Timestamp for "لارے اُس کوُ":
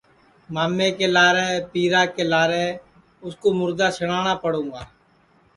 2.31-3.47